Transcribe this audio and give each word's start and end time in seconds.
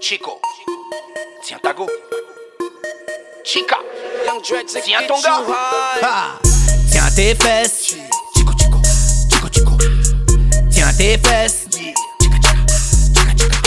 Chico, 0.00 0.40
tiens 1.44 1.60
ta 1.60 1.72
go. 1.72 1.86
Chica, 3.44 3.76
tiens 4.84 5.06
ton 5.06 5.20
gars. 5.20 5.44
Ah, 6.02 6.38
Tiens 6.90 7.14
tes 7.14 7.34
fesses. 7.34 7.96
Chico, 8.34 8.52
chico, 8.56 8.80
chico, 9.28 9.48
chico. 9.48 9.76
Tiens 10.70 10.96
tes 10.96 11.18
fesses. 11.18 11.68
Chica, 12.20 12.38
chica, 12.40 12.64
chica, 13.12 13.34
chica. 13.34 13.58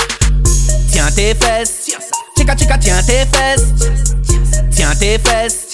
Tiens 0.91 1.15
tes 1.15 1.33
fesses. 1.35 1.95
Chica, 2.35 2.55
chica, 2.55 2.77
tiens 2.77 3.05
tes 3.05 3.25
fesses. 3.25 4.15
Tiens 4.75 4.97
tes 4.99 5.17
fesses. 5.19 5.70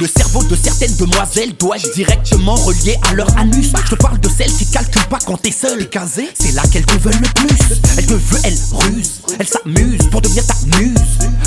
Le 0.00 0.08
cerveau 0.08 0.42
de 0.42 0.56
certaines 0.56 0.94
demoiselles 0.96 1.54
doit 1.56 1.76
être 1.76 1.94
directement 1.94 2.56
relié 2.56 2.98
à 3.08 3.14
leur 3.14 3.28
anus. 3.38 3.72
Je 3.84 3.90
te 3.90 3.94
parle 3.94 4.18
de 4.18 4.28
celles 4.28 4.52
qui 4.52 4.66
calculent 4.66 5.06
pas 5.06 5.18
quand 5.24 5.36
t'es 5.36 5.52
seul. 5.52 5.88
Casé, 5.88 6.28
c'est 6.38 6.52
là 6.52 6.62
qu'elles 6.72 6.84
te 6.84 6.98
veulent 6.98 7.20
le 7.20 7.28
plus. 7.34 7.78
Elle 7.96 8.06
te 8.06 8.14
veut, 8.14 8.40
elle 8.42 8.58
ruse, 8.72 9.20
elle 9.38 9.46
s'amuse 9.46 10.08
pour 10.10 10.20
devenir 10.20 10.44
ta 10.46 10.54
muse. 10.78 10.98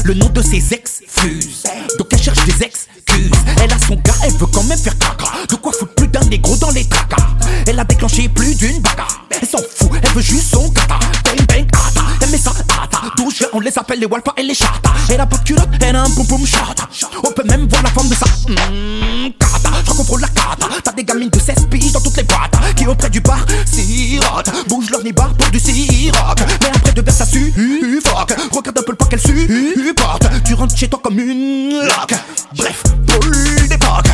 Le 0.05 0.13
nom 0.13 0.29
de 0.29 0.41
ses 0.41 0.73
ex 0.73 1.01
fuse, 1.07 1.63
donc 1.99 2.07
elle 2.11 2.21
cherche 2.21 2.45
des 2.45 2.63
excuses. 2.63 3.31
Elle 3.61 3.73
a 3.73 3.79
son 3.85 3.95
gars, 3.95 4.15
elle 4.23 4.33
veut 4.33 4.45
quand 4.45 4.63
même 4.63 4.79
faire 4.79 4.97
caca. 4.97 5.27
De 5.49 5.55
quoi 5.55 5.73
foutre 5.73 5.93
plus 5.95 6.07
d'un 6.07 6.23
négro 6.25 6.55
dans 6.55 6.71
les 6.71 6.85
tracas? 6.85 7.27
Elle 7.67 7.79
a 7.79 7.83
déclenché 7.83 8.29
plus 8.29 8.55
d'une 8.55 8.79
bagarre. 8.79 9.25
Elle 9.41 9.47
s'en 9.47 9.57
fout, 9.57 9.91
elle 10.01 10.11
veut 10.11 10.21
juste 10.21 10.53
son 10.53 10.69
gata. 10.69 10.99
Bang 11.25 11.45
bang 11.47 11.67
ata, 11.73 12.01
elle 12.21 12.29
met 12.29 12.37
ça 12.37 12.51
ata. 12.51 13.01
D'où 13.17 13.29
je 13.29 13.43
on 13.53 13.59
les 13.59 13.77
appelle 13.77 13.99
les 13.99 14.05
walpas 14.05 14.33
et 14.37 14.43
les 14.43 14.53
chata. 14.53 14.93
Elle 15.09 15.19
a 15.19 15.25
pas 15.25 15.37
de 15.37 15.43
culotte, 15.43 15.69
elle 15.81 15.95
a 15.95 16.03
un 16.03 16.09
boum 16.09 16.25
boum 16.27 16.45
chata. 16.45 16.87
On 17.23 17.31
peut 17.31 17.43
même 17.43 17.67
voir 17.67 17.83
la 17.83 17.89
forme 17.89 18.09
de 18.09 18.15
ça. 18.15 18.26
Mmh, 18.47 19.33
kata, 19.37 19.71
je 19.85 19.91
contrôle 19.91 20.21
la 20.21 20.27
cata. 20.29 20.67
T'as 20.83 20.93
des 20.93 21.03
gamines 21.03 21.29
de 21.29 21.39
16 21.39 21.67
piges 21.69 21.91
dans 21.91 21.99
toutes 21.99 22.15
les 22.15 22.23
boîtes. 22.23 22.53
Qui 22.75 22.87
auprès 22.87 23.09
du 23.09 23.19
bar 23.19 23.45
sirotent. 23.65 24.51
Bouge 24.67 24.89
leur 24.89 25.03
nibar 25.03 25.33
pour 25.33 25.49
du 25.49 25.59
siroc. 25.59 26.39
Mais 26.61 26.69
après 26.73 26.93
de 26.93 27.01
verre 27.01 27.13
ça 27.13 27.25
suffoque. 27.25 28.33
Regarde 28.51 28.77
un 28.79 28.83
peu 28.83 28.91
le 28.91 28.95
pas 28.95 29.05
qu'elle 29.05 29.19
supporte. 29.19 30.27
Tu 30.45 30.53
rentres 30.53 30.77
chez 30.77 30.87
toi 30.87 30.99
comme 31.03 31.19
une 31.19 31.81
loque. 31.81 32.13
Bref, 32.55 32.83
boule 33.07 33.67
d'époque. 33.67 34.07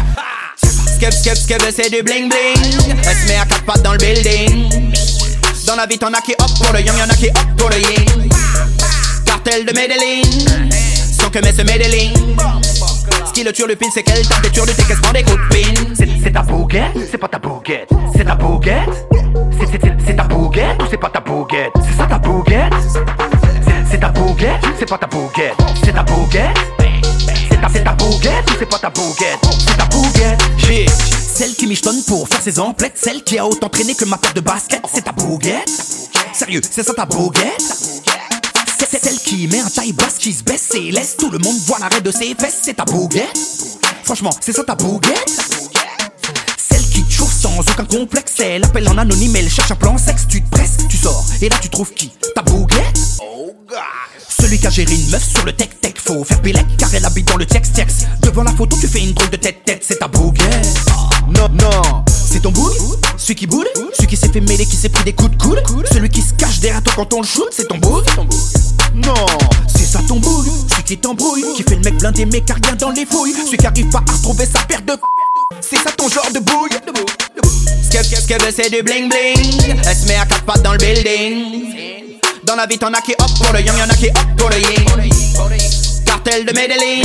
Skep, 0.96 1.14
skep, 1.14 1.38
skep, 1.38 1.62
c'est 1.76 1.90
du 1.92 2.02
bling 2.02 2.30
bling. 2.30 2.98
Elle 3.06 3.16
se 3.16 3.28
met 3.28 3.38
à 3.38 3.46
quatre 3.46 3.66
pattes 3.66 3.84
dans 3.84 3.92
le 3.92 3.98
building. 4.00 4.94
Dans 5.68 5.76
la 5.76 5.86
vie, 5.86 5.98
t'en 5.98 6.12
as 6.12 6.22
qui 6.22 6.34
hop 6.40 6.50
pour 6.60 6.74
le 6.74 6.82
yang, 6.82 6.98
y'en 6.98 7.10
a 7.10 7.16
qui 7.16 7.28
hop 7.28 7.58
pour 7.58 7.70
le 7.70 7.78
yin. 7.78 8.30
Cartel 9.26 9.66
de 9.66 9.74
Medellin, 9.74 10.22
sans 11.20 11.30
que 11.30 11.40
mais 11.40 11.54
ce 11.54 11.62
Medellin. 11.62 12.14
Ce 13.26 13.32
qui 13.34 13.44
le 13.44 13.52
tue 13.52 13.68
le 13.68 13.76
pin, 13.76 13.88
c'est 13.94 14.04
qu'elle 14.04 14.22
des 14.42 14.50
tures 14.50 14.66
de 14.66 14.72
tes 14.72 14.84
prend 14.96 15.12
des 15.12 15.24
coups 15.24 15.38
de 15.38 15.56
pin. 15.56 15.94
C'est 16.24 16.32
ta 16.32 16.42
bouguette, 16.42 16.92
c'est 17.12 17.18
pas 17.18 17.28
ta 17.28 17.40
bouguette. 17.40 17.90
C'est 18.16 18.26
ta 18.26 18.36
bouguette, 18.36 18.90
c'est 19.60 19.66
c'est- 19.68 19.80
c'est- 19.82 19.98
c'est 20.06 20.16
ta 20.16 20.24
bouguette 20.24 20.82
ou 20.82 20.86
c'est 20.90 20.98
pas 20.98 21.10
ta 21.10 21.20
bouguette? 21.20 21.72
C'est 21.86 21.98
ça 21.98 22.06
ta 22.06 22.18
bouguette, 22.20 22.74
C'est- 22.84 23.92
c'est 23.92 24.00
ta 24.00 24.08
bouguette, 24.10 24.62
c'est 24.80 24.86
pas 24.90 24.98
ta 24.98 25.08
bouguette. 25.08 25.56
C'est 25.84 25.94
ta 25.94 26.04
bouguette? 26.04 26.58
C'est 27.50 27.62
ta, 27.62 27.70
c'est 27.70 27.84
ta 27.84 27.92
bouguette 27.94 28.50
ou 28.50 28.54
c'est 28.60 28.66
pas 28.70 28.80
ta 28.80 28.90
bouguette? 28.90 29.40
C'est 29.68 29.78
ta 29.78 29.86
bouguette 29.86 30.42
J'ai 30.58 30.86
celle 30.88 31.54
qui 31.56 31.68
michetonne 31.68 32.04
pour 32.08 32.28
faire 32.28 32.42
ses 32.42 32.60
emplettes 32.60 32.94
Celle 32.96 33.24
qui 33.24 33.38
a 33.38 33.46
autant 33.46 33.70
traîné 33.70 33.96
que 33.96 34.06
ma 34.06 34.18
paire 34.18 34.34
de 34.34 34.42
basket 34.42 34.82
C'est 34.94 35.04
ta 35.04 35.12
bouguette? 35.12 35.70
Sérieux, 36.34 36.62
c'est 36.70 36.84
ça 36.84 36.94
ta 36.94 37.06
bouguette? 37.06 37.93
C'est 38.94 39.06
celle 39.06 39.18
qui 39.18 39.48
met 39.48 39.60
un 39.60 39.70
taille 39.72 39.92
basse 39.92 40.20
qui 40.20 40.32
se 40.32 40.44
baisse 40.44 40.70
et 40.76 40.92
laisse 40.92 41.18
tout 41.18 41.32
le 41.32 41.40
monde 41.40 41.58
voir 41.66 41.80
l'arrêt 41.80 42.02
de 42.02 42.12
ses 42.12 42.36
fesses. 42.36 42.60
C'est 42.62 42.76
ta 42.76 42.86
bouguette. 42.86 43.40
Franchement, 44.04 44.30
c'est 44.40 44.54
ça 44.54 44.64
ta 44.64 44.76
bouguette. 44.76 45.34
Sans 47.42 47.60
aucun 47.60 47.84
complexe, 47.84 48.40
elle 48.40 48.64
appelle 48.64 48.88
en 48.88 48.98
anonyme, 48.98 49.36
elle 49.36 49.50
cherche 49.50 49.72
un 49.72 49.76
plan 49.76 49.98
sexe, 49.98 50.28
tu 50.30 50.42
te 50.42 50.50
presses, 50.50 50.78
tu 50.88 50.96
sors, 50.96 51.26
et 51.42 51.50
là 51.50 51.58
tu 51.62 51.68
trouves 51.68 51.92
qui? 51.94 52.10
Ta 52.36 52.42
bouguette? 52.42 52.98
Celui 54.40 54.60
qui 54.60 54.68
a 54.68 54.70
géré 54.70 54.94
une 54.94 55.10
meuf 55.10 55.28
sur 55.28 55.44
le 55.44 55.52
tech 55.52 55.70
tech 55.82 55.96
Faut 55.98 56.24
faire 56.24 56.42
pélec 56.42 56.66
car 56.78 56.94
elle 56.94 57.04
habite 57.04 57.28
dans 57.28 57.36
le 57.36 57.46
tex 57.46 57.74
tex 57.74 57.94
Devant 58.22 58.44
la 58.44 58.52
photo 58.52 58.78
tu 58.80 58.88
fais 58.88 59.00
une 59.00 59.14
drôle 59.14 59.30
de 59.30 59.36
tête 59.36 59.66
tête 59.66 59.84
C'est 59.86 60.00
ta 60.00 60.08
bouguette. 60.08 60.80
Non 61.36 61.50
non. 61.50 62.06
C'est 62.08 62.42
ton 62.42 62.52
bouille 62.52 62.78
Celui 63.18 63.36
qui 63.36 63.48
boude 63.48 63.68
Celui 63.94 64.08
qui 64.08 64.18
s'est 64.18 64.30
fait 64.30 64.42
mêler 64.42 64.66
qui 64.66 64.76
s'est 64.78 64.90
pris 64.90 65.04
des 65.04 65.14
coups 65.14 65.32
de 65.32 65.38
coude? 65.38 65.88
Celui 65.92 66.10
qui 66.10 66.22
se 66.22 66.34
cache 66.34 66.60
derrière 66.60 66.82
toi 66.82 66.94
quand 66.96 67.14
on 67.14 67.22
le 67.22 67.28
shoot 67.28 67.50
C'est 67.52 67.68
ton 67.68 67.78
bouille 67.78 68.04
bouille, 70.98 71.42
celui 71.42 71.54
qui 71.56 71.64
fait 71.64 71.76
le 71.76 71.82
mec 71.82 71.98
blindé 71.98 72.26
mais 72.26 72.44
a 72.50 72.54
rien 72.54 72.76
dans 72.76 72.92
les 72.92 73.06
fouilles, 73.06 73.34
celui 73.46 73.58
qui 73.58 73.66
arrive 73.66 73.90
pas 73.90 74.04
à 74.08 74.12
retrouver 74.12 74.46
sa 74.46 74.60
paire 74.66 74.82
de 74.82 74.94
c'est 75.62 75.78
ça 75.78 75.92
ton 75.96 76.10
genre 76.10 76.30
de 76.34 76.40
bouille. 76.40 76.70
Skep, 77.84 78.06
skep, 78.06 78.20
skep, 78.20 78.42
c'est 78.56 78.70
du 78.70 78.82
bling 78.82 79.10
bling. 79.10 79.78
Elle 79.88 79.96
se 79.96 80.08
met 80.08 80.16
à 80.16 80.26
quatre 80.26 80.44
pattes 80.44 80.62
dans 80.62 80.74
le 80.74 80.78
building. 80.78 82.20
Dans 82.44 82.56
la 82.56 82.66
vie 82.66 82.78
t'en 82.78 82.92
as 82.94 83.02
qui 83.02 83.14
hop 83.14 83.30
pour 83.40 83.54
le 83.54 83.62
yang, 83.62 83.78
y'en 83.78 83.90
a 83.90 83.96
qui 83.96 84.08
hop 84.08 84.38
pour 84.38 84.50
le 84.50 84.58
yin. 84.58 85.12
Cartel 86.06 86.46
de 86.46 86.54
Medellin. 86.54 87.02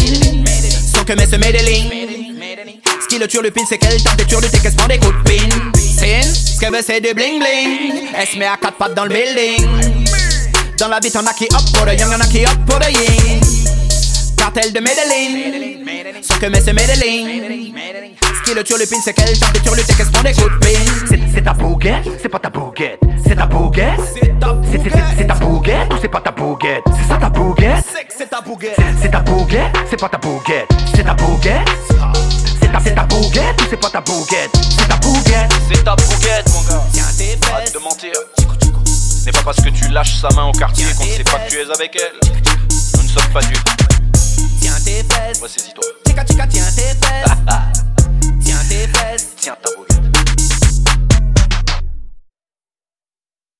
Sans 0.95 1.05
que 1.05 1.13
mais 1.13 1.27
ce 1.27 1.37
Medellin. 1.37 1.89
Ce 3.03 3.07
qui 3.07 3.19
le 3.19 3.29
tue 3.29 3.43
le 3.43 3.51
pin 3.51 3.63
c'est 3.69 3.79
qu'elle 3.79 4.03
tape 4.03 4.17
des 4.17 4.25
tures 4.25 4.41
de 4.41 4.49
tes 4.49 4.59
caisses 4.59 4.75
prend 4.75 4.89
des 4.89 4.99
coups 4.99 5.15
de 5.25 5.31
pin. 5.31 5.49
Ce 5.99 6.59
qu'elle 6.59 6.73
veut 6.73 6.83
c'est 6.85 7.01
du 7.01 7.15
bling 7.15 7.39
bling. 7.39 8.09
Elle 8.17 8.27
se 8.27 8.37
met 8.39 8.47
à 8.47 8.57
quatre 8.57 8.79
pattes 8.79 8.95
dans 8.95 9.05
le 9.05 9.11
building. 9.11 9.67
Dans 10.79 10.89
la 10.89 11.01
vie 11.01 11.11
t'en 11.11 11.25
as 11.27 11.35
qui 11.35 11.45
hop 11.45 11.73
pour 11.75 11.87
le 11.87 11.95
yang, 11.95 12.11
y'en 12.11 12.21
a 12.21 12.27
qui 12.27 12.45
hop 12.45 12.59
pour 12.67 12.79
le 12.79 12.91
yin 12.91 13.48
Cartel 14.51 14.73
de 14.73 14.81
Medellin 14.81 16.23
Sans 16.23 16.39
que 16.39 16.47
mais 16.47 16.61
ce 16.63 16.71
Medellin 16.71 17.03
Ce 18.23 18.43
qui 18.51 18.55
le 18.57 18.65
tue 18.65 18.79
le 18.79 18.87
pin 18.87 18.97
c'est 19.05 19.15
des 19.15 19.61
tures 19.61 19.77
de 19.77 19.83
des 19.83 20.33
coups 20.33 20.51
de 20.53 20.59
pin 20.59 20.69
C'est- 21.07 21.19
C'est 21.35 21.43
ta 21.45 21.53
bouguette, 21.53 22.05
c'est 22.23 22.29
pas 22.31 22.39
ta 22.39 22.49
bouguette? 22.49 22.99
C'est 23.27 23.37
ta 23.37 23.45
bouguette? 23.47 24.01
C'est 24.15 24.41
ta 24.41 24.57
c'est- 24.71 24.79
c'est- 24.83 25.03
c'est 25.19 25.27
ta 25.27 25.35
bouguette 25.35 25.93
ou 25.93 25.97
c'est 26.01 26.09
pas 26.09 26.21
ta 26.23 26.31
bouguette? 26.31 26.83
C'est 26.97 27.09
ça 27.09 27.19
ta 27.19 27.29
bouguette? 27.29 27.85
C'est 28.17 28.31
ta 28.31 28.41
bouguette. 28.41 28.75
c'est 29.03 29.11
ta 29.11 29.21
bouguette, 29.21 29.77
c'est 29.91 30.01
pas 30.01 30.09
ta 30.09 30.17
bouguette. 30.19 30.69
C'est 30.97 31.05
ta 31.05 31.13
bouguette? 31.15 31.69
C'est 32.61 32.73
ta, 32.73 32.81
c'est 32.83 32.95
ta 32.95 33.03
bouguette 33.03 33.61
ou 33.61 33.65
c'est 33.69 33.77
pas 33.81 33.91
ta 33.91 34.01
bouguette? 34.01 34.51
C'est 34.79 34.89
ta 34.89 34.97
bouguette. 34.97 35.53
C'est 35.71 35.85
ta 35.85 35.95
bouguette, 35.95 36.49
mon 36.55 36.63
gars. 36.63 37.53
Arrête 37.53 37.75
de 37.75 37.79
mentir. 37.81 38.13
Ce 38.87 39.27
n'est 39.27 39.33
pas 39.33 39.43
parce 39.45 39.59
que 39.61 39.69
tu 39.69 39.89
lâches 39.89 40.17
sa 40.23 40.29
main 40.35 40.47
au 40.47 40.53
quartier 40.53 40.87
qu'on 40.97 41.05
ne 41.05 41.11
sait 41.11 41.23
pas 41.25 41.39
que 41.39 41.51
tu 41.51 41.57
es 41.59 41.71
avec 41.71 41.95
elle. 41.97 42.31
Nous 42.97 43.03
ne 43.03 43.09
sommes 43.09 43.31
pas 43.33 43.41
dupes 43.41 43.88
tes 45.03 45.15
fesses. 45.15 45.41
Moi, 45.41 45.49
saisis-toi. 45.49 45.85
Tika, 46.05 46.25
tika, 46.25 46.47
tiens 46.47 46.75
tes 46.75 46.95
fesses. 46.95 47.75